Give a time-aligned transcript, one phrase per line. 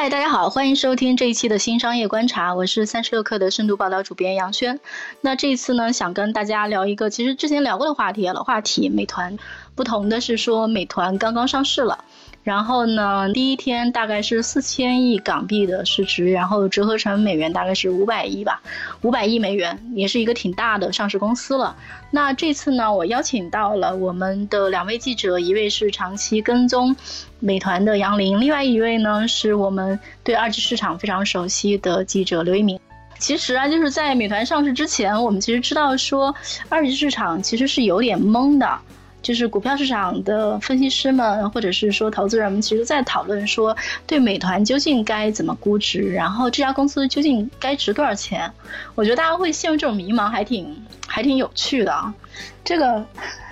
[0.00, 4.78] 嗨，大家好，欢迎收听这一期的新商业观察，我是三十六氪的深度报道主编杨轩。
[5.22, 9.36] 那这一次呢，想跟大家聊一个其实之前聊过的话题，老话题，美团。
[9.74, 12.04] 不同的是说，美团刚刚上市了。
[12.44, 18.62] 然后呢，第一天大概是四千亿港币的市值，然后折合成美元大概是五百亿吧，
[19.02, 21.76] 五百亿美元也是一个挺大的上市公司了。
[22.10, 26.96] 那这次呢，我邀请到了我们的两位记者，一位是长期跟踪
[27.38, 32.80] 美团的杨林，另外一位呢是我们对二级市场非常熟悉的记者刘一鸣。
[33.18, 36.34] 其实啊，就是在美团上市之前，我们其实知道说
[36.70, 38.78] 二级市场其实是有点懵的。
[39.20, 48.50] 就是股票市场的分析师们，或者是说投资人们，其实在讨论说，对美团究竟该怎么估值，然后这家公司究竟该值多少钱？
[48.94, 50.74] 我觉得大家会陷入这种迷茫，还挺
[51.06, 52.14] 还挺有趣的啊。
[52.64, 53.04] 这个，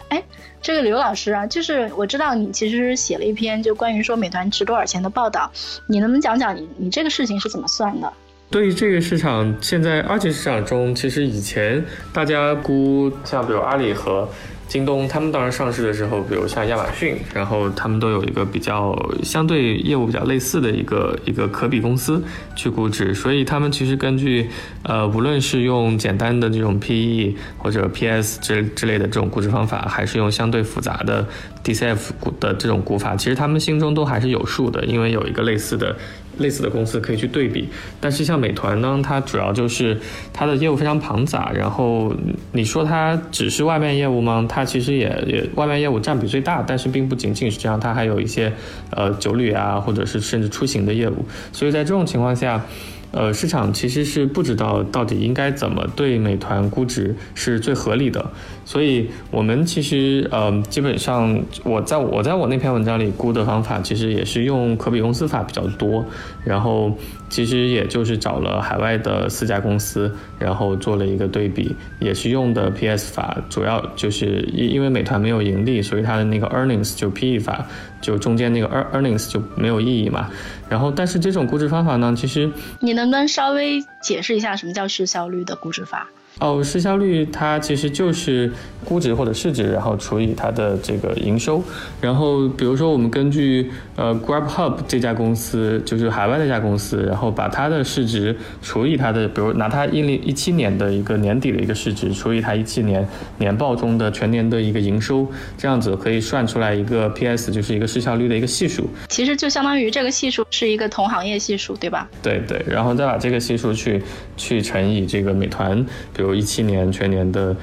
[0.08, 0.22] 哎，
[0.62, 5.50] 这个刘老师啊，就是我知道你其实写了一篇就关于说美团值多少钱的报道，
[5.88, 8.10] 你能不能讲讲你你这个事情是怎么算的？
[8.48, 14.28] 对于这个市场，现在二级市场中，其实以前大家估像比如阿里和。
[14.68, 22.22] 京东他们当时上市的时候，比如像亚马逊，然后他们都有一个比较相对业务比较类似的一个一个可比公司
[22.56, 24.48] 去估值，所以他们其实根据
[24.82, 31.26] 呃无论是用简单的这种 PE 或者 PS 之之类的这种估值方法，还是用相对复杂的
[31.64, 35.96] DCF 的这种估法，其实他们心中都还是有数的，因为有一个类似的。
[36.38, 37.68] 类似的公司可以去对比，
[38.00, 39.98] 但是像美团呢，它主要就是
[40.32, 42.14] 它的业务非常庞杂，然后
[42.52, 44.46] 你说它只是外卖业务吗？
[44.48, 48.52] 它其实也也外卖业务占比最大，但是并不仅仅是这样，它还有一些
[48.90, 52.64] 呃酒旅啊，或者是甚至出行的业务，所以在这种情况下。
[53.12, 58.30] 呃，市场其实是不知道到底应该怎么对美团估值是最合理的，
[58.66, 66.04] 所以我们其实呃，基本上我在我在我那篇文章里估的方法，其实也是用可比公司法比较多，
[66.44, 66.92] 然后。
[67.28, 77.66] 其实也就是找了海外的四家公司，然后做了一个对比，也是用的 PS 法，主要就是因因为美团没有盈利，所以它的那个 earnings 就 PE 法，
[78.00, 80.30] 就中间那个 earnings 就没有意义嘛。
[80.68, 86.06] 然后，但是这种估值方法呢，其实你能不能稍微解释一下什么叫市销率的估值法？
[86.38, 88.52] 哦，市销率它其实就是
[88.84, 91.64] 估值或者市值，然后除以它的这个营收。
[91.98, 103.08] 然后比如说我们根据呃 GrabHub 这家公司，就是海外那家公司，然后把它的市值除以它的，比如拿它一零一七年的一个年底的一个市值，除以它一七年
[103.38, 105.26] 年报中的全年的一个营收，
[105.56, 108.86] 这样子可以算出来一个 PS，就是一个市销率的一个系数。
[109.08, 112.06] 其实就相当于这个系数是一个同行业系数，对吧？
[112.22, 114.02] 对对，然后再把这个系数去
[114.36, 115.82] 去乘以这个美团，
[116.12, 116.25] 比如。
[116.26, 117.54] 有一七年全年的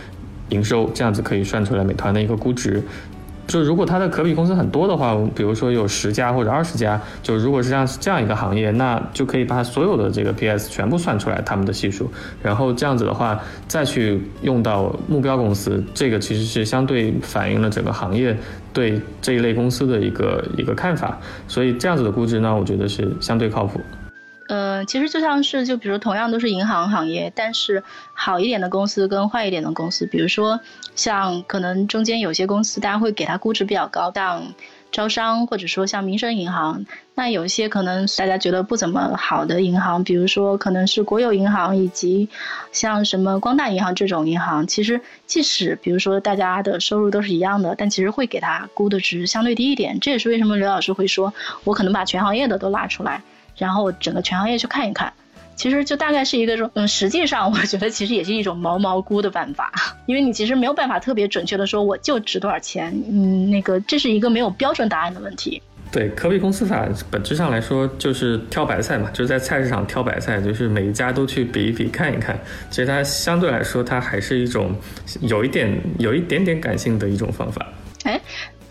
[0.50, 2.81] 营收，这样子可以算出来美团的一个估值。
[3.46, 12.09] 就如果它的可比公司很多的话，比如说有十家或者二十家，就如果是这样这样一个行业，那就可以把所有的这个 PS 全部算出来他们的系数，
[12.41, 13.38] 然后这样子的话
[13.68, 18.35] 再去用到目标公司，这个其实是相对反映了整个行业
[18.72, 21.19] 对这一类公司的一个一个看法。
[21.45, 23.81] 所以这样子的估值呢，我觉得是相对靠谱。
[24.48, 27.84] 呃，其实就像是，就比如同样都是银行行业，但是
[28.14, 30.59] 好一点的公司跟坏一点的公司，比如说
[30.96, 34.54] 像可能中间有些公司，大家会给它估值比较高，像
[34.92, 36.86] 招商或者说像民生银行。
[37.16, 42.28] 那有一些可能大家觉得不怎么好的银行，比如说可能是国有银行以及
[42.74, 50.00] 像什么光大银行这种银行，其实即使比如说大家的收入都是一样的，但其实会给它估的值相对低一点。
[50.02, 51.34] 这也是为什么刘老师会说，
[51.64, 53.24] 我可能把全行业的都拉出来。
[53.58, 55.12] 然后整个全行业去看一看，
[55.56, 59.72] 其实就大概是一个说，嗯，实际上 我觉得其实也是一种毛毛估的办法，
[60.08, 65.62] 因为你其实没有办法特别准确的说我就值多少钱，嗯，那个这是一个没有标准答案的问题。
[65.92, 72.36] 对，可比公司法本质上来说就是挑白菜嘛，就是在菜市场挑白菜，就是每一家都去比一比看一看。
[72.72, 74.75] 其实它相对来说，它还是一种
[75.22, 77.68] 有一点有一点点感性的一种方法。
[78.06, 78.19] 哎。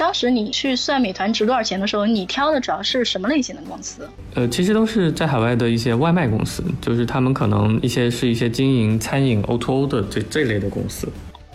[0.03, 4.05] 当时你去算美团值多少钱的时候，你挑的主要是什么类型的公司？
[4.35, 11.07] 呃，其实都是在海外的一些外卖公司，就是他们可能一些是一些经营餐饮 O2O 的这这类的公司。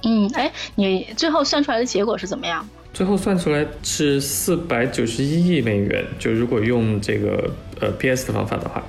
[0.06, 2.66] 嗯，哎，你最后算出来的结果是怎么样？
[2.94, 7.52] 最后算出来是四百九十一亿美元，就如果用这个
[7.82, 8.82] 呃 PS 的方法的话。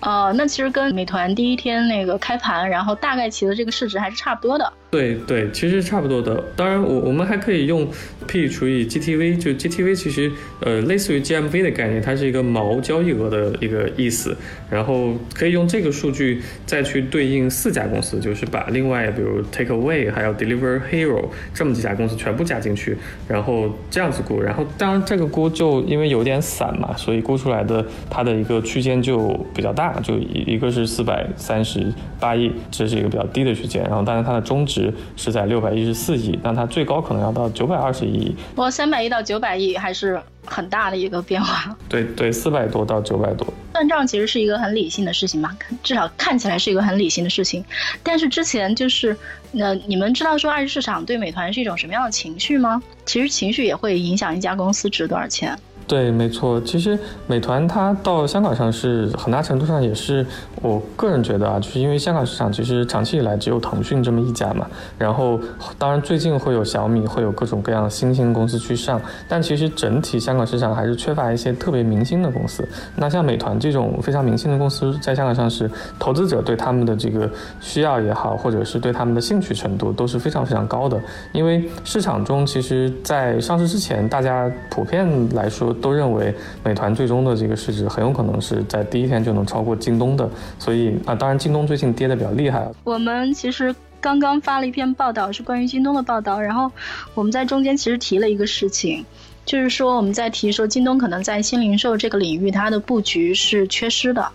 [0.00, 4.72] 哦，那其实跟美团第一天那个开盘，然后大概其的这个市值还是差不多的。
[4.88, 6.42] 对对，其实差不多的。
[6.54, 7.86] 当然，我我们还可以用
[8.26, 10.30] P 除以 GTV，就 GTV 其实
[10.60, 14.34] 呃类似于 GMV 的概念，它是一个毛交易额的一个意思。
[14.70, 22.96] 然后可以用这个数据再去对应四家公司，就是把另外比如 Takeaway 还有 Deliver Hero 这么几家公司全部加进去，
[23.28, 24.40] 然后这样子估。
[24.40, 33.82] 然后当然这个估就因为有点散嘛，所以估出来的它的一个区间就比较大，就一一个是四百三十八亿，这是一个比较低的区间。
[33.82, 34.75] 然后当然它的中值。
[35.16, 38.34] 是在六百一十四亿，但它最高可能要到九百二十亿。
[38.54, 41.76] 不过三百亿到九百亿还是很大的一个变化。
[41.88, 43.46] 对对，四百多到九百多。
[43.72, 45.50] 算账其实是一个很理性的事情嘛，
[45.82, 47.62] 至少看起来是一个很理性的事情。
[48.02, 49.14] 但是之前就是，
[49.52, 52.82] 那你们知道说二级市场对美团是一种什么样的情绪吗？
[53.04, 55.58] 其实情绪也会影响一家公司值多少钱。
[55.86, 56.60] 对，没错。
[56.62, 56.98] 其实
[57.28, 60.26] 美团它到香港上市，很大程度上也是
[60.66, 64.66] 我个人觉得啊，就是因为香港市场其实长期以来只有腾讯这么一家嘛。
[64.98, 65.38] 然后
[65.78, 72.66] 当然最近会有小米，会有各种各样新兴公司去上，但其实整体香港市场还是缺乏一些特别明星的公司。
[72.96, 77.30] 那像美团这种非常明星的公司在香港上市，投资者对他们的这个
[77.60, 81.00] 需要也好，或者是对他们的兴趣程度都是非常非常高的。
[81.32, 85.66] 因为市场中其实，在上市之前，大家普遍来说。
[85.82, 86.34] 都认为
[86.64, 90.28] 美团最终的这个市值很有可能是在第一天就能超过京东的，
[90.58, 92.66] 所以啊，当然京东最近跌的比较厉害。
[92.84, 96.70] 我们其实刚刚发了一篇报道，是关于京东的报道，然后
[97.14, 99.04] 我们在中间其实提了一个事情，
[99.44, 104.28] 就是说我们在提说京东可能在新零售这个领域它的布局是缺失的。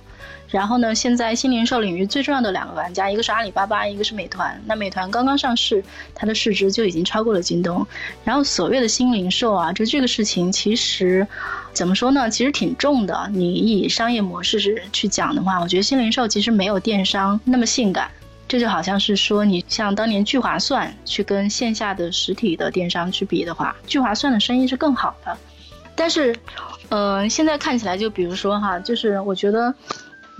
[0.51, 0.93] 然后呢？
[0.93, 4.61] 现在新零售领域最重要的两个玩家，一个是阿里巴巴，一个是美团。
[4.65, 5.81] 那美团刚刚上市，
[6.13, 7.87] 它的市值就已经超过了京东。
[8.25, 11.25] 然后所谓的新零售啊，就这个事情其实
[11.71, 12.29] 怎么说呢？
[12.29, 13.29] 其实挺重的。
[13.31, 18.11] 你以商业模式是去讲的话，我觉得新零售其实没有电商那么性感。
[18.49, 25.37] 这就好像是说，你像当年聚划算去跟线下的实体的电商去比的话，聚划算的生意是更好的。
[25.95, 26.35] 但是，
[26.89, 29.73] 嗯，现在看起来，就比如说哈，就是我觉得。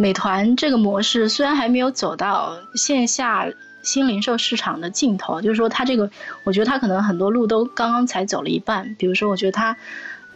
[0.02, 3.48] 美团这个模式虽然还没有走到线下
[3.84, 6.10] 新零售市场的尽头，就是说它这个，
[6.44, 8.96] 我觉得它可能很多路都刚刚才走了一半。
[8.98, 9.78] 比如说，我觉得它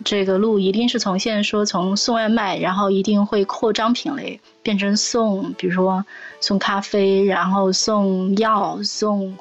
[0.04, 6.06] 这个路一定是从现在说从送外卖，然后一定会扩张品类，变成送，比如说
[6.40, 9.36] 送咖啡，然后送药，送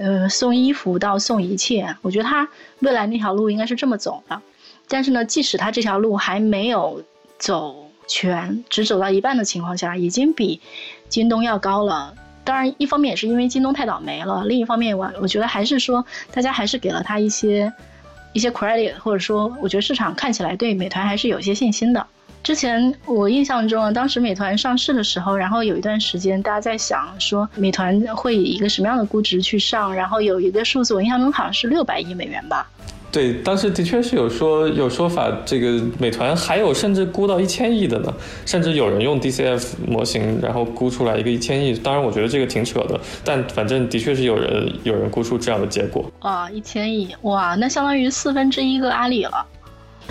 [0.00, 1.96] 呃送衣服到送一切。
[2.02, 2.48] 我觉得它
[2.80, 4.40] 未来那条路应该是这么走的。
[4.88, 7.02] 但是呢，即使它这条路还没有
[7.38, 7.83] 走。
[8.06, 10.60] 全只走到一半的情况下，已经比
[11.08, 12.14] 京东要高了。
[12.44, 17.72] 当然，一方面也是因为京东太倒霉了，另一方面我我觉得还是说，大家还是给了他一些
[18.34, 22.06] 一些 credit，或者说，我觉得市场看起来对美团还是有一些信心的。
[22.42, 32.70] 之前我印象中，当时美团上市的时候，然后有一段时间大家在想说，美团会以一个什么样的估值去上，然后有一个数字，我印象中好像是六百亿美元吧。
[33.14, 38.12] 对，当时的确是有说有说法，这个美团还有甚至估到一千亿的呢，
[38.44, 41.72] 甚至有人用 DCF 模型，然后估出来一个一千亿。
[41.74, 46.10] 当然，我觉得这个挺扯的，但反正的确是有人有人估出这样的结果。
[46.18, 49.46] 啊，一千亿，哇，那相当于四分之一个阿里了。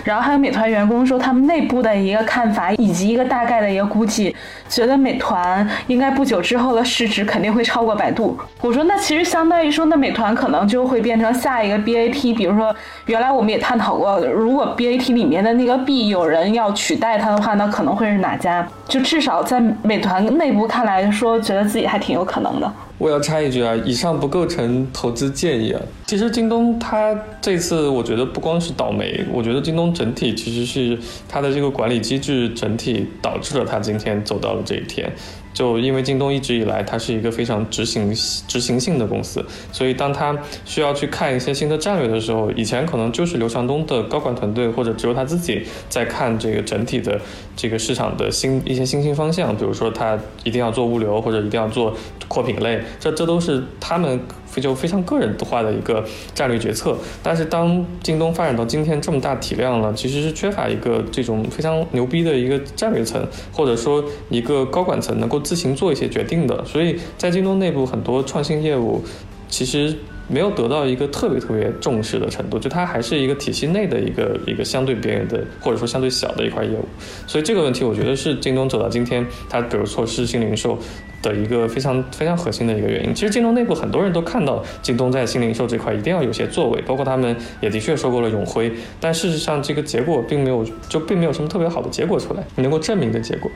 [0.04, 4.36] 然后还有美团员工说他们内部的一个看法，以及一个大概的一个估计，
[4.68, 8.38] 觉得美团应该不久之后的市值肯定会超过百度。
[8.60, 12.34] 我说那其实相当于说，那美团可能就会变成下一个 BAT。
[12.36, 12.74] 比如说，
[13.06, 18.66] 原来我们也探讨过，如果 BAT 里面的那个 B 有人要取代它的话，那可能会是哪家？
[18.86, 22.70] 就至少在美团内部看来说，觉得自己还挺有可能的。
[22.96, 25.80] 我要插一句啊，以上不构成投资建议啊。
[26.06, 30.98] 其实京东它这次，我觉得不光是倒霉，我觉得京东整体其实是
[31.28, 35.12] 它的这个管理机制整体导致了它今天走到了这一天。
[35.54, 38.12] 就因为京东一直以来它是一个非常执行
[38.46, 39.42] 执行性的公司，
[39.72, 47.18] 所以当它需要去看一些新的战略的时候，以前可能就是刘强东的高管团队或者只有他自己在看这个整体的
[47.56, 51.96] 这个市场的新一些新兴方向，比如说他一定要做物流或者一定要做
[52.28, 54.20] 扩品类，这这都是他们。
[54.54, 66.64] 非就非常个人化的一个战略决策，但是当京东发展到今天这么大体量了，其实是缺乏一个这种非常牛逼的一个战略层，或者说一个高管层能够自行做一些决定的。
[66.64, 69.02] 所以在京东内部，很多创新业务
[69.48, 69.96] 其实。
[70.26, 76.86] 没有得到一个特别特别重视的程度，就它还是一个体系内的一个一个相对边缘的，或者说相对小的一块业务，
[77.26, 80.78] 所以这个问题我觉得是京东走到今天，它比如说是新零售
[81.24, 83.14] 的一个非常非常核心的一个原因。
[83.14, 93.50] 其实京东内部很多人都看到京东在新零售这块一定要有些作为，包括他们也的确收购了永辉，但事实上这个结果并没有就并没有什么特别好的结果出来，能够证明的结果。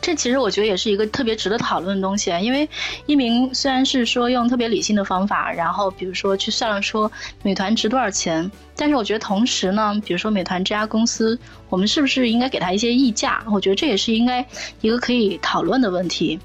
[0.00, 2.66] 这其实我觉得也是一个特别值得讨论的东西，因为
[3.06, 7.10] 一鸣虽然是说用特别理性的方法，然后比如说去算了说
[7.42, 11.36] 美团值多少钱，但是我觉得同时呢，比如说美团这家公司，
[11.68, 13.42] 我们是不是应该给他一些溢价？
[13.52, 14.46] 我觉得这也是应该
[14.80, 16.38] 一个可以讨论的问题。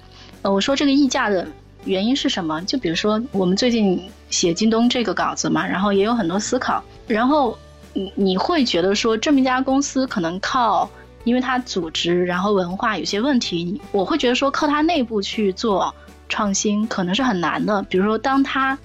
[0.43, 1.47] 呃，我说这个溢价的
[1.85, 2.61] 原因是什么？
[2.61, 7.57] 就比如说我们最近写京东这个稿子嘛，然后也有很多思考，然后
[7.93, 10.87] 你你会觉得说这么一家公司可能靠。
[11.25, 15.95] 因为它组织然后文化有些问题，我会觉得说靠它内部去做
[16.27, 17.81] 创新可能是很难的。
[17.83, 18.77] 比如说，当它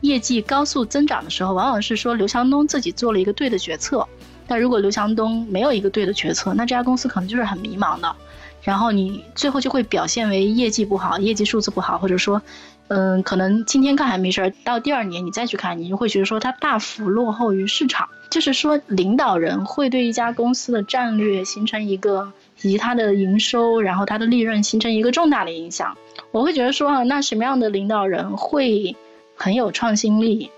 [0.00, 4.04] 业绩高速增长的时候，往往是说刘强东自己做了一个对的决策。
[4.46, 8.14] 但如果刘强东没有一个对的决策，那这家公司可能就是很迷茫的。
[8.62, 12.40] 然后你最后就会表现为业绩不好，业绩数字不好，或者说。
[12.88, 18.08] 嗯，可能今天看还没事儿，到第二年你再去看，你就会觉得说它大幅落后于市场。
[18.30, 25.96] 就是说，领导人会对一家公司的战略形成一个，以及它的营收，然后它的利润形成一个重大的影响。
[26.30, 28.94] 我会觉得说啊，那什么样的领导人会
[29.34, 30.52] 很有创新力？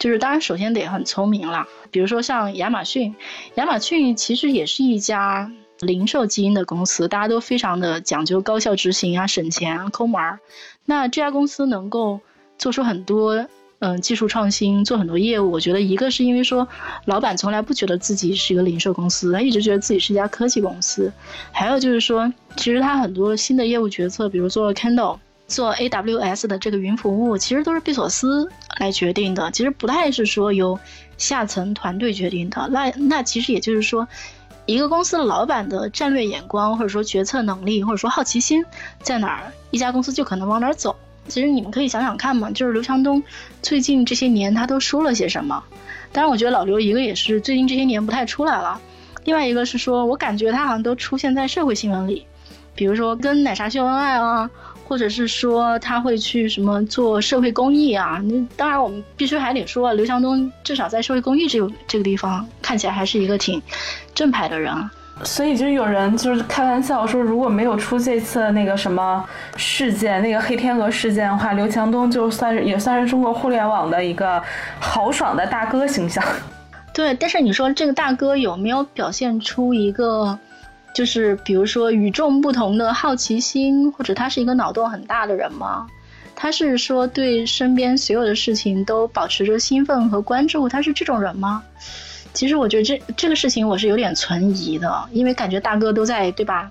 [0.00, 1.68] 就是当然首先得很聪明了。
[1.92, 3.14] 比如说像亚马逊，
[3.54, 5.52] 亚马逊其实也是一家。
[5.82, 10.38] 零售基因的公司，大家都非常的讲究高效执行啊，省钱啊，抠门儿。
[10.84, 12.20] 那这家公司能够
[12.58, 13.46] 做出很多
[13.78, 16.68] 嗯技术创新，做很多业务，我觉得一个是因为说
[17.06, 21.10] 老板从来不觉得自己是一个零售公司，他一直觉得自己是一家科技公司。
[21.50, 25.18] 还有就是说，其实他很多新的业务决策，比如做 Kindle、
[25.50, 30.80] 做 AWS 的这个云服务，其实都是贝索斯来决定的，其实不太是说由
[31.18, 32.68] 下层团队决定的。
[32.70, 34.08] 那那其实也就是说。
[34.66, 38.64] 一个公司的老板的战略眼光，或者说决策能力，或者说好奇心
[39.02, 40.94] 在哪儿，一家公司就可能往哪儿走。
[41.26, 43.20] 其实你们可以想想看嘛，就是刘强东
[43.62, 45.64] 最近这些年他都说了些什么。
[46.12, 48.80] 当然，我觉得老刘一个也是最近这些年不太出来了，
[49.24, 52.26] 另外一个是说我感觉他好像都出现在社会新闻里，
[52.76, 54.48] 比如说跟奶茶秀恩爱啊。
[54.90, 58.20] 或者是说他会去什么做社会公益啊？
[58.24, 63.62] 那当然，我们必须还得说，刘强东至少在社会公益这个这个地方看起来还是一个挺
[64.16, 64.74] 正派的人。
[65.22, 74.42] 所以就有人就是开玩笑说，如果没有出这次那个什么事件，那个黑天鹅事件的话，刘强东就算是也算是中国互联网的一个
[74.80, 76.20] 豪爽的大哥形象。
[76.92, 80.36] 对，但是你说这个大哥有没有表现出一个？
[80.94, 85.86] 就是比如说与众不同的好奇心，或者他是一个脑洞很大的人吗？
[86.34, 91.62] 他是说对身边所有的事情都保持着兴奋和关注，他是这种人吗？
[92.32, 96.70] 其实我觉得这这个事情我是有点存疑的，因为感觉大哥都在对吧？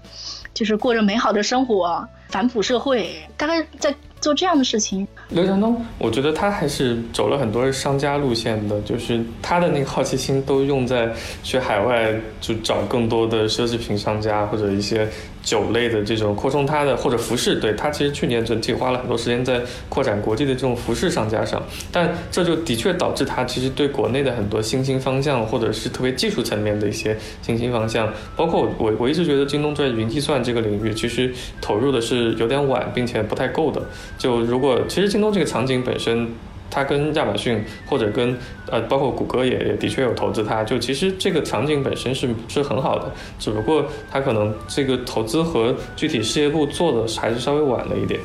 [0.54, 3.94] 就是过着美好的生活，反哺社会，大概在。
[4.22, 11.12] 做这样的事情，刘强东，我觉得他还是走了很多商家路线的，就是他的那个好奇心都用在
[11.44, 15.08] 去海外就找更多的奢侈品商家或者一些。
[15.42, 33.82] 酒类的这种扩充它的或者服饰，对它其实去年整体花了很多时间在扩展国际的这种服饰商家上，但这就的确导致它其实对国内的很多新兴方向或者是特别技术层面的一些新兴方向，包括我我一直觉得京东在云计算这个领域其实投入的是有点晚，并且不太够的。
[34.18, 36.30] 就如果其实京东这个场景本身。
[36.70, 38.38] 它跟亚马逊或者跟
[38.70, 48.20] 呃，包括谷歌也也的确有投资，它就其实这个场景本身是是很好的，只不过它可能这个投资和具体事业部做的还是稍微晚了一点。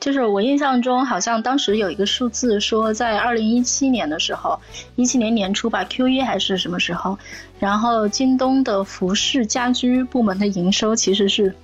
[0.00, 4.58] 就是我印象中好像当时有一个数字说，在二零一七年的时候，
[4.96, 7.16] 一七年年初吧，Q 一还是什么时候，
[7.60, 11.54] 然后京东的服饰家居部门的营收其实是。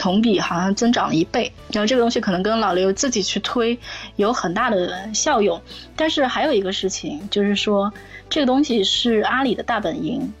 [0.00, 3.78] 同比好像增长了一倍，然后这个东西可能跟老刘自己去推
[4.16, 5.60] 有很大的效用。
[5.94, 7.92] 但是还有一个事情就是说，
[8.30, 10.32] 这个东西是阿里的大本营，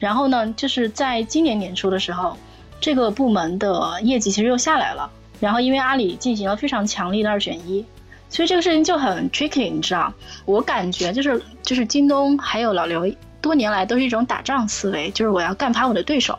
[0.00, 2.36] 然后呢，就是在今年年初的时候，
[2.80, 5.08] 这个部门的业绩其实又下来了。
[5.38, 7.84] 然后因为阿里进行了非常强力的二选一，
[8.28, 10.12] 所以这个事情就很 tricky，你知道？
[10.44, 13.08] 我感觉就是就是京东还有老刘
[13.40, 16.36] 多年来都是一种打仗思维，就是我要干趴我的对手。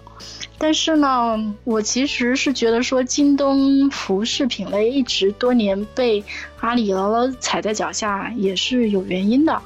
[0.57, 6.23] 但是呢，我其实是觉得说，京东服饰品类一直多年被
[6.59, 9.61] 阿里牢牢踩在脚下，也是有原因的。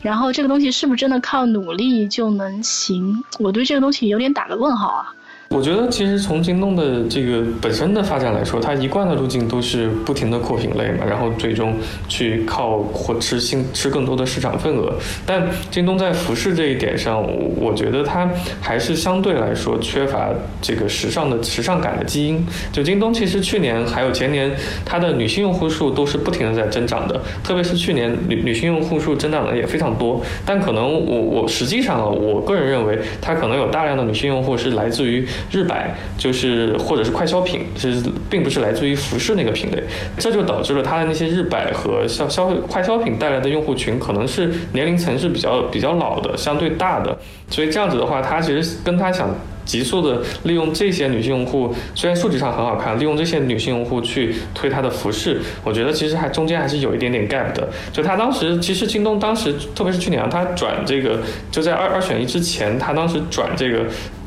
[0.00, 3.22] 然后这个东西是不是真的靠努力就能行？
[3.38, 5.14] 我对这个东西有点打个问号啊。
[5.52, 11.74] 我觉得其实从京东的这个本身的发展来说，它一贯的路径都是不停的扩品类嘛，然后最终
[12.08, 14.94] 去靠或吃新吃更多的市场份额。
[15.26, 17.22] 但京东在服饰这一点上，
[17.56, 18.28] 我觉得它
[18.62, 20.30] 还是相对来说缺乏
[20.62, 22.42] 这个时尚的时尚感的基因。
[22.72, 24.50] 就京东其实去年还有前年，
[24.86, 30.22] 它的女性用户数都是不停的在增长的，特别是去年女女性用户数增长的也非常多。
[30.46, 35.26] 但可能我我实际上啊，我个人认为它可能有大量的女性用户是来自于。
[35.50, 39.82] 日百，就是或者是快消品，是并不是来自于服饰那个品类，
[40.18, 47.18] 这就导致了它的那些日百和消消费快消品带来的用户群可能是年龄层是比较比较老的，相对大的，
[47.50, 49.28] 所以这样子的话，它其实跟它想。
[49.64, 57.68] 急速的利用这些女性用户，虽然数据上很好看，利用这些女性用户去推它的服饰，我觉得其实还中间还是有一点点 gap 的。
[57.92, 61.20] 就它当时，其实京东当时，特别是去年，它转这个
[61.52, 63.84] 就在二二选一之前，它当时转这个。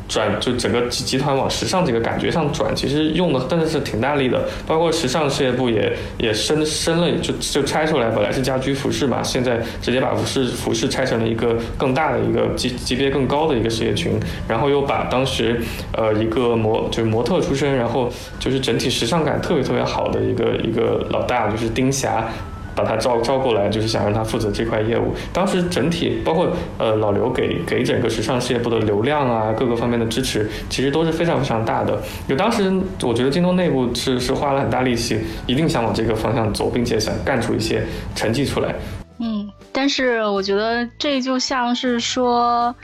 [0.08, 15.60] 转就整个集集团往时尚这个感觉上转，其实用的真的是挺大力的，包括时尚事业部也也升升了，就就拆出来，本来是家居服饰嘛，现在直接把服饰服饰拆成了一个更大的一个级级别更高的一个事业群，然后又把当时
[15.94, 22.28] 呃一个模就是模特出身，然后就是整体时尚感特别特别好的一个一个老大，就是丁霞。
[22.75, 25.13] 把他招招过来，就是想让他负责这块业务。
[25.32, 32.01] 当时整体包括呃老刘给给整个时尚事业部的流量啊各个方面的支持，其实都是非常非常大的。
[32.27, 38.75] 就当时我觉得京东内部是是花了很大力气，一定想往这个方向走，并且想干出一些成绩出来。
[39.20, 42.75] 嗯，但是我觉得这就像是说，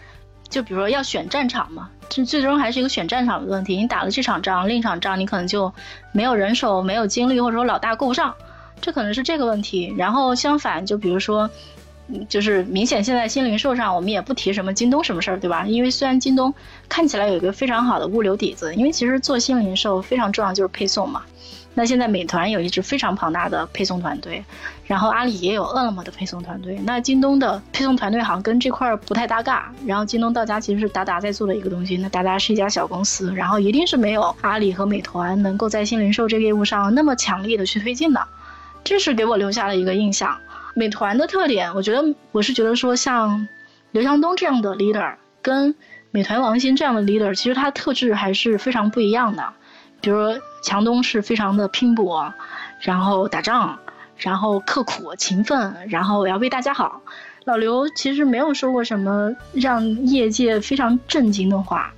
[0.50, 3.75] 就比如说要选战场嘛，这最终还是一个选战场的问题。
[3.75, 5.74] 你打了这场仗，另一场仗你可能就
[6.13, 8.33] 没有人手、没有精力，或者说老大顾不上。
[8.82, 11.50] 这可能是这个问题，然后相反，就比如说，
[12.28, 15.66] 就是明显现在新零售上，我们也不提什么京东什么事儿，对吧？
[15.66, 16.54] 因为虽然京东
[16.90, 21.22] 看起来有一个非常好的物流底子，因为其实做新零售非常重要就是配送嘛。
[21.74, 24.44] 那现在美团有一支非常庞大的配送团队，
[24.86, 29.74] 然后阿里也有饿了么的配送团队，那京东的配送团队好像跟这块儿不太搭嘎。
[29.86, 38.28] 然后京东到家其实是达达在做的一个东西，那达达是一家小公司，然后一定是没有阿里和美团能够在新零售这个业务上那么强力的去推进的。
[38.84, 40.38] 这是给我留下了一个印象。
[40.74, 43.48] 美团的特点，我觉得我是觉得说，像
[43.92, 45.76] 刘强东这样的 leader，跟
[46.12, 49.54] 美团王兴这样的 leader，其实他特质还是非常不一样的。
[50.00, 50.18] 比如
[50.64, 52.34] 强东是非常的拼搏，
[52.80, 53.78] 然后打仗，
[54.18, 57.02] 然后刻苦勤奋，然后要为大家好。
[57.44, 61.94] 老刘其实没有说过什么让业界非常震惊的话，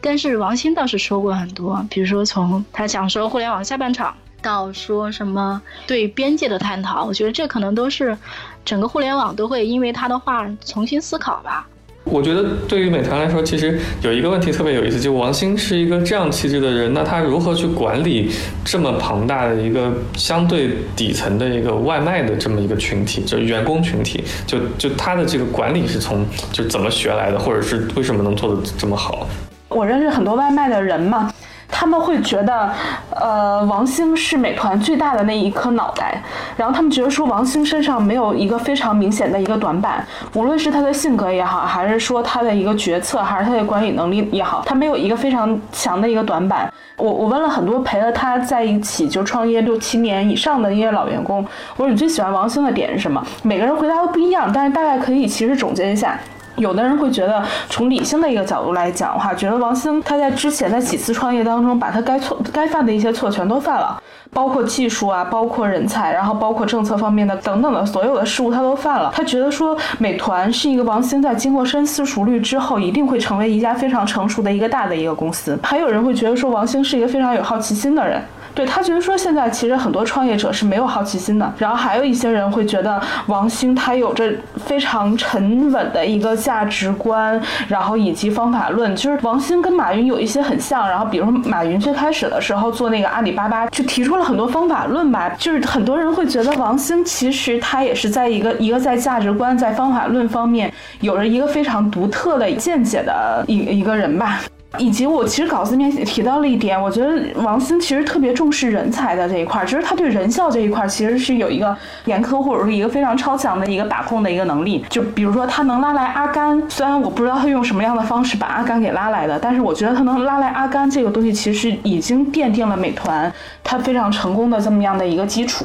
[0.00, 4.14] 但是王兴倒是说过很多，比如说从他讲说互联网下半场。
[4.42, 8.16] 到说什么对边界的探讨，我觉得这可能都是
[8.64, 11.66] 整个互联网都会因为他的话重新思考吧。
[12.04, 18.30] 我觉得对于美团来说，其实有一个问题特别有意思，就王兴是一个这样气质的人，那他如何去管理
[18.64, 29.28] 这么庞大的一个相对底层的一个外卖的这么一个群体，就员工群体，就就他的这个管理是从就怎么学来的，或者是为什么能做的这么好？
[29.68, 31.30] 我认识很多外卖的人嘛。
[31.70, 32.70] 他们会觉得，
[33.10, 36.22] 呃，王兴是美团最大的那一颗脑袋，
[36.56, 40.04] 然后他们觉得说王兴身上没有一个非常明显的一个短板，
[40.34, 46.72] 无论是他的性格也好，还是说他的一个决策，还是他的管理能力也好，他没有一个非常强的一个短板。
[46.96, 51.38] 我我问了很多陪了他在一起就创业六七年以上的一些老员工，
[51.76, 53.24] 我说你最喜欢王兴的点是什么？
[53.42, 56.18] 每个人回答都不一样，但是大概可以其实总结一下。
[56.60, 69.10] 有的人会觉得，从理性的一个角度来讲的话，觉得王兴他在之前的几次创业当中，把他该错该犯的一些错全都犯了，包括技术啊，包括人才，然后包括政策方面的等等的所有的事物他都犯了。
[69.14, 75.58] 他觉得说，美团是一个王兴在经过深思熟虑之后，一定会成为一家非常成熟的一个大的一个公司。
[75.62, 78.22] 还有人会觉得说，王兴是一个非常有好奇心的人。
[78.54, 84.32] 对他觉得说现在其实很多创业者是没有好奇心的，然后还有一些人会觉得王兴他有着
[84.66, 104.40] 非常沉稳的一个价值观，然后以及方法论，就是王兴跟马云有一些很像，然后比如说马云最开始的时候做那个阿里巴巴，就提出了很多方法论吧，就是很多人会觉得王兴其实他也是在一个一个在价值观在方法论方面有着一个非常独特的见解的一一个人吧。
[104.78, 114.84] 以及我其实稿子里面提到了一点，我觉得王兴其实特别重视人才的这一块，就是他对人效这一块其实是有一个严苛或者是一个非常超强的一个把控的一个能力。
[114.88, 123.32] 就比如说他能拉来阿甘，虽然我不知道他用什么样的方式把阿甘给拉来的，但是我觉得他能拉来阿甘这个东西，其实已经奠定了美团
[123.64, 125.64] 它非常成功的这么样的一个基础。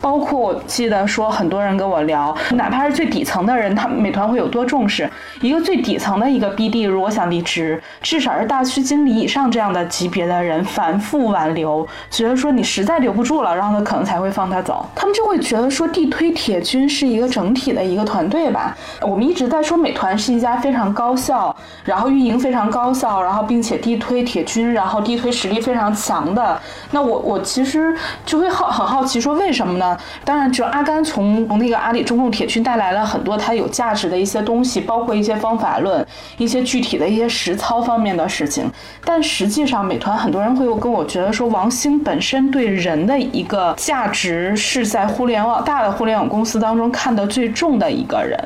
[0.00, 5.08] 包括我记得说，很多人跟我聊，哪怕是最底层的人，他美团会有多重视
[5.40, 14.86] 一个最底层的一个 BD，如果想离职，至少是大区经理以上这样的级别的人，反复挽留，觉得说你实在留不住了，然后他可能才会放他走。
[14.94, 18.76] 他们就会觉得说，地推铁军是一个整体的一个团队吧。
[19.00, 26.60] 我们一直在说美团是一家非常高效，然后运营非常高效，然后并且地推铁军，然后地推实力非常强的。
[26.90, 29.83] 那我我其实就会好很好奇说，为什么呢？
[29.84, 36.04] 呢，当然，就阿甘从从那个阿里中共铁军带来了很多他有价值的一些东西，包括一些方法论、
[36.38, 38.70] 一些具体的一些实操方面的事情。
[39.04, 48.38] 但实际上，美团很多人会跟我觉得说，王兴本身对人的一个价值是在互联网大的互联网公司当中看得最重的一个人。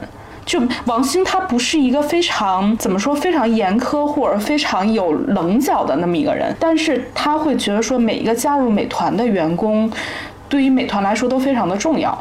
[0.45, 9.91] 就王兴，他不是一个非常怎么说非常严苛或者非常有棱角的那么一个人，但是他会觉得说每一个加入美团的员工，
[10.49, 12.17] 对于美团来说都非常的重要。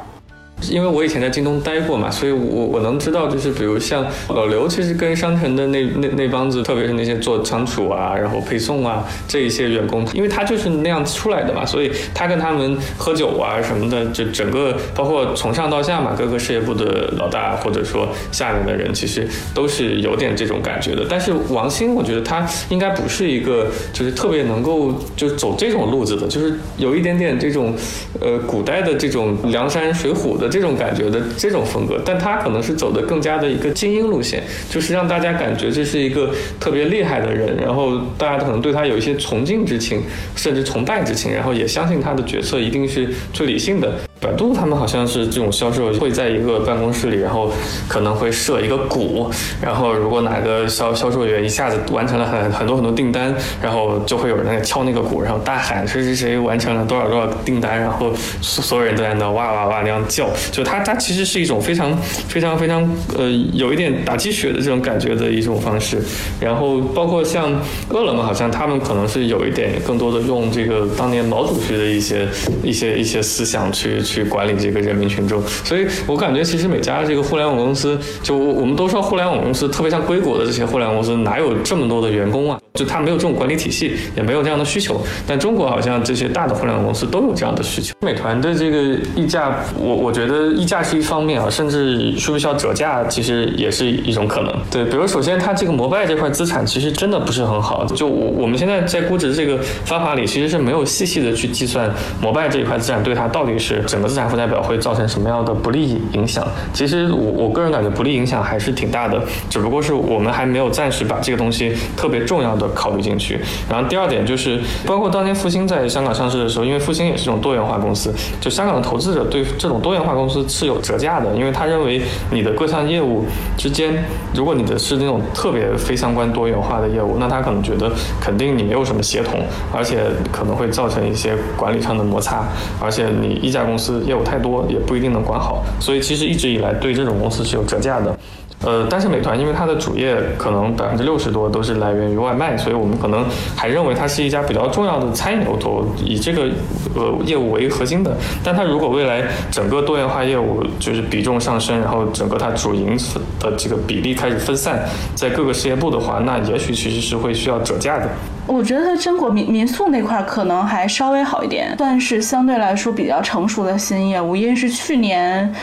[0.72, 21.06] 因为我以前在京东待过嘛，所以我我能知道，就是比如像老刘，其实跟商城的那那那帮子，特别是那些做仓储啊，然后配送啊这一些员工，因为他就是那样出来的嘛，所以他跟他们喝酒啊什么的，就整个包括从上到下嘛，各个事业部的老大或者说下面的人，其实都是有点这种感觉的。
[21.08, 27.76] 但是王兴，我觉得他应该不是一个就是特别能够就走这种路子的，就是有一点点这种
[28.20, 30.47] 呃古代的这种梁山水浒的。
[30.48, 40.02] 这种感觉的这种风格，但他可能是走的更加的一个精英路线，就是让大家感觉这是一个特别厉害的人，然后大家可能对他有一些崇敬之情，
[40.36, 43.92] 甚至崇拜之情，然后也相信他的决策一定是最理性的。
[44.20, 47.52] 百度他们好像是这种销售会在一个办公室里，然后
[47.88, 49.30] 可能会设一个鼓，
[49.62, 61.96] 然后如果哪个销销售员一下子完成了很很多很多订单，然后就会有人在敲那个鼓，然后大喊谁谁谁完成了多少多少订单，然后所所有人都在那哇哇哇那样叫，就它它其实是一种非常
[62.28, 62.82] 非常非常
[63.16, 66.02] 呃有一点打鸡血的这种感觉的一种方式。
[66.42, 67.52] 然后包括像
[67.90, 72.28] 饿了么，好像他们可能是有一点更多的用这个当年毛主席的一些
[72.64, 74.02] 一些一些思想去。
[74.08, 82.60] 去管理这个人民群众，所以我感觉其实每家这个互联网公司，就我们都说互联网公司，特别像硅谷的这些互联网公司，哪有这么多的员工啊？
[82.74, 85.02] 就他没有这种管理体系，也没有这样的需求。
[85.28, 87.96] 但中国好像这些大的互联网公司都有这样的需求。
[88.02, 94.54] 美团的这个溢价，我我觉得溢价是一方面啊，甚至需不需要折价，其实也是一种可能。
[94.70, 97.84] 对，比如首先它这个摩拜这块资产其实真的不是很好。
[97.96, 101.92] 就我我们现在在估值这个方法里，其实是没有细细的去计算
[102.22, 106.48] 摩拜这一块资产对它到底是整个资产负债表会造成什么样的不利影响。
[106.72, 112.68] 其实我我个人感觉不利影响还是挺大的，只不过是我们还没有暂时把这个东西特别重要的。
[112.78, 123.26] 考虑进去，然后第二点就是，包括当年复兴在香港上市的时候，因为复兴也是一种多元化公司，就香港的投资者对这种多元化公司是有折价的，因为他认为你的各项业务
[123.58, 124.04] 之间，
[124.36, 129.40] 如果你的是那种特别非相关多元化的业务，那他可能觉得肯定你没有什么协同，
[129.74, 132.44] 而且可能会造成一些管理上的摩擦，
[132.82, 138.18] 而且你一家公司业务太多，也不一定能管好，所以其实一直以来对这种公司是有折价的。
[138.66, 143.24] 呃，但是美团因为它的主业可能百分之六十多都是来源于外卖，所以我们可能
[143.56, 146.50] 还认为它是一家比较重要的餐饮头，以这个
[146.96, 148.18] 呃业务为核心的。
[148.44, 152.98] 但它如果未来整个多元化业务就是比重上升，然后整个它主营
[153.40, 158.10] 的这个比例开始分散在各个事业部的话，那也许其实是会需要折价的。
[158.48, 165.54] 我觉得真果民民宿那块可能还稍微好一点，算是相对来说比较成熟的新业务，因为是去年。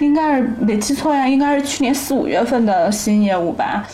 [0.00, 3.86] 应该是没记错呀，应该是去年四五月份的新业务吧。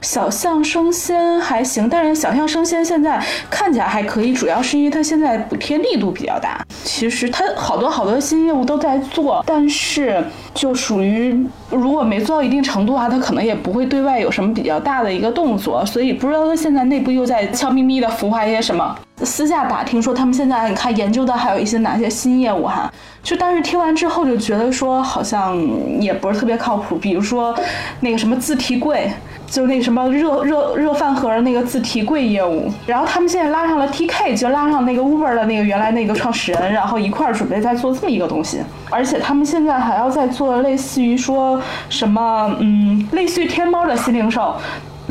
[0.00, 6.64] 小象生鲜还行，但是小象生鲜现在看起来还可以，主要是因为它现在补贴力度比较大。
[6.84, 10.22] 其实它好多好多新业务都在做，但是
[10.54, 15.84] 就属于如果没做到一定程度的话，它可能也不会对外有什么比较大的一个动作。
[15.84, 18.96] 所以不知道它现在内部又在悄咪咪的孵化一些什么。
[19.22, 25.58] 私下打听说他们现在你看研究的还有一些哪些新业务哈，就但是听完之后就觉得说好像
[26.00, 26.96] 也不是特别靠谱。
[26.96, 27.58] 比如说
[28.00, 29.10] 那个什么自提柜。
[29.46, 44.54] 就那什么热热热饭盒那个自提柜业务，然后他们现在拉上了 TK，就拉上那个 Uber 的那个原来那个创始人，然后一块儿准备在做这么一个东西，而且他们现在还要再做类似于说什么，嗯，类似于天猫的新零售，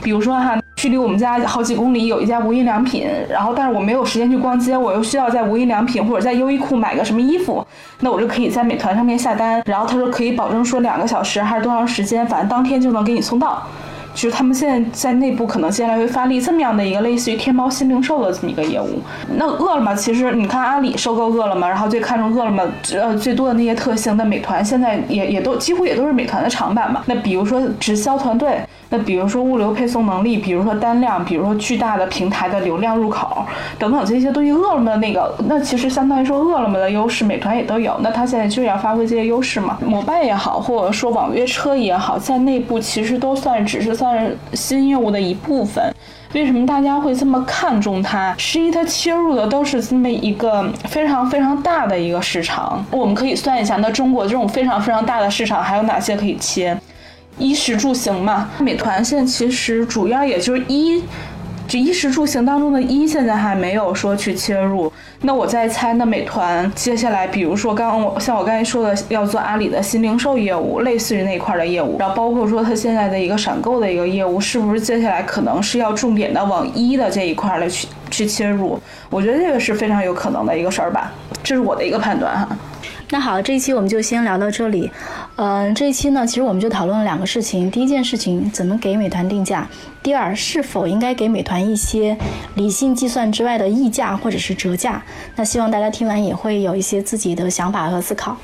[0.04, 7.66] 比如说哈，距离我们家好几公里有一家无印良品，然后但是我没有时间去逛街，我又需要在无印良品或者在优衣库买个什么衣服，
[8.02, 13.64] 那我就可以在美团上面下单，然后他说可以保证说两个小时还是多长时间，反正当天就能给你送到。
[14.16, 18.88] 就是他们现在在内部可能接下来会发力这么样的一个类似于天猫新零售的这么一个业务。
[19.38, 27.04] 那饿了么其实你看阿里收购饿了么，然后最看重饿了么呃最多的那些特性，那美团现在也也都几乎也都是美团的长板嘛。
[27.06, 33.46] 那比如说直销团队，那比如说物流配送能力，比如说单量，比如说巨大的平台的流量入口
[33.78, 37.94] 等等这些东西，饿了么那个那其实相当于说饿了么的优势，美团也都有。
[38.00, 39.78] 那它现在就是要发挥这些优势嘛。
[39.86, 44.05] 摩拜也好，或者说网约车也好，在内部其实都算只是算。
[44.06, 45.84] 算是新业务的一部分，
[46.34, 48.36] 为什么大家会这么看重它？
[48.38, 52.86] 十一它切入的都是这么一个非常非常大的一个市场。
[52.92, 56.78] 我们可以算一下，那中国这种非常非常大的市场还有哪些可以切？
[57.40, 61.02] 衣食住行嘛，美团现在其实主要也就是衣。
[61.68, 64.92] 这衣食住行当中的衣，现在还没有说去切入。
[65.22, 78.80] 那我在猜，那美团接下来，比如说刚刚我像我刚才说的，要做阿里的新零售业务，类似于那一块的业务，然后包括说它现在的一个闪购的一个业务，是不是接下来可能是要重点的往一的这一块来去去切入？
[79.10, 81.12] 我觉得这个是非常有可能的一个事儿吧，
[81.44, 82.48] 这是我的一个判断哈。
[83.12, 84.90] 那好，这一期我们就先聊到这里。
[85.36, 87.70] 嗯，这一期呢，其实我们就讨论了两个事情。
[87.70, 89.68] 第一件事情，怎么给美团定价；
[90.02, 92.18] 第二，是否应该给美团一些
[92.56, 95.04] 理性计算之外的溢价或者是折价。
[95.36, 98.36] 那希望大家听完也会有一些自己的想法和思考。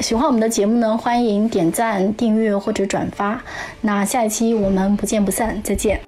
[0.00, 3.40] 喜欢我们的节目呢，欢迎点赞、订阅或者转发。
[3.80, 6.00] 那下一期我们不见不散，再见。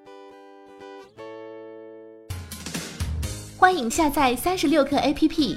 [3.56, 5.56] 欢迎下载三十六课 APP。